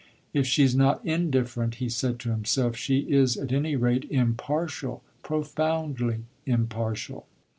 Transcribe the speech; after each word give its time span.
"If 0.33 0.47
she 0.47 0.65
's 0.65 0.73
not 0.73 1.05
indifferent," 1.05 1.75
he 1.75 1.87
said 1.87 2.17
to 2.21 2.31
himself, 2.31 2.75
"she 2.75 3.01
is, 3.01 3.37
at 3.37 3.51
any 3.51 3.75
rate, 3.75 4.07
impartial 4.09 5.03
profoundly 5.21 6.23
impartial." 6.47 7.27